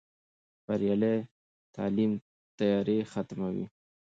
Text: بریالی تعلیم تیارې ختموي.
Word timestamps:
بریالی 0.65 1.15
تعلیم 1.75 2.11
تیارې 2.57 2.97
ختموي. 3.11 3.65